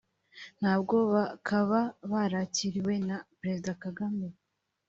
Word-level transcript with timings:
nabwo 0.61 0.97
bakaba 1.13 1.79
barakiriwe 2.11 2.93
na 3.07 3.17
Perezida 3.39 3.71
Kagame 3.83 4.27